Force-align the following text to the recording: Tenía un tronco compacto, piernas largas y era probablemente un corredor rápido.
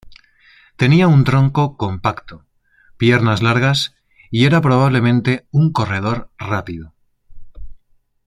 Tenía 0.77 1.07
un 1.07 1.23
tronco 1.25 1.77
compacto, 1.77 2.47
piernas 2.97 3.43
largas 3.43 3.93
y 4.31 4.45
era 4.45 4.59
probablemente 4.59 5.45
un 5.51 5.71
corredor 5.71 6.31
rápido. 6.39 6.95